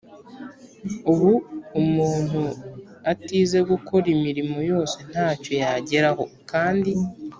[1.11, 1.31] Ubu
[1.81, 2.41] umuntu
[3.11, 6.23] atize gukora imirimo yose nta cyo yageraho.
[6.51, 6.91] Kandi